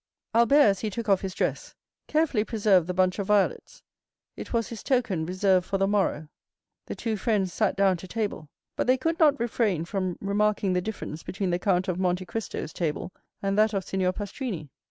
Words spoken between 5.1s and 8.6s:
reserved for the morrow. The two friends sat down to table;